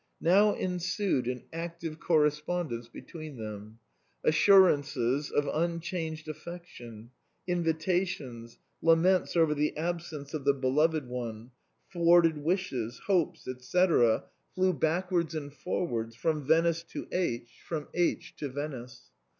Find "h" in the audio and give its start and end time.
17.11-17.61, 17.93-18.35